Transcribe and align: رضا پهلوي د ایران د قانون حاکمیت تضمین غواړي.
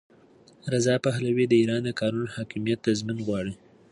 رضا 0.73 0.95
پهلوي 1.05 1.45
د 1.47 1.53
ایران 1.61 1.81
د 1.85 1.89
قانون 2.01 2.25
حاکمیت 2.35 2.79
تضمین 2.87 3.19
غواړي. 3.27 3.53